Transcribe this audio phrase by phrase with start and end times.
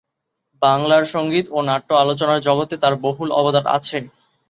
[0.61, 3.97] বাংলার সঙ্গীত ও নাট্য আলোচনার জগতে তার বহুল অবদান আছে।